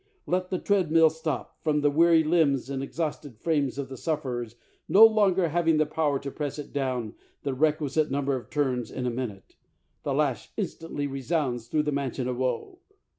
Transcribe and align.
Let 0.25 0.49
the 0.49 0.57
treadmill 0.57 1.11
stop, 1.11 1.61
from 1.63 1.81
the 1.81 1.91
weary 1.91 2.23
limbs 2.23 2.71
and 2.71 2.81
exhausted 2.81 3.37
frames 3.37 3.77
of 3.77 3.87
the 3.87 3.97
sufferers 3.97 4.55
no 4.89 5.05
longer 5.05 5.49
having 5.49 5.77
the 5.77 5.85
power 5.85 6.17
to 6.21 6.31
press 6.31 6.57
it 6.57 6.73
down 6.73 7.13
the 7.43 7.53
requisite 7.53 8.09
number 8.09 8.35
of 8.35 8.49
turns 8.49 8.89
in 8.89 9.05
a 9.05 9.11
minute, 9.11 9.55
the 10.01 10.15
lash 10.15 10.49
instantly 10.57 11.05
resounds 11.05 11.67
through 11.67 11.83
the 11.83 11.91
mansion 11.91 12.27
of 12.27 12.37
woe! 12.37 12.79